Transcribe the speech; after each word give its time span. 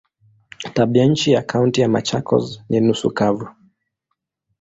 Tabianchi 0.73 1.31
ya 1.31 1.41
Kaunti 1.43 1.81
ya 1.81 1.89
Machakos 1.89 2.61
ni 2.69 2.79
nusu 2.79 3.11
kavu. 3.13 3.49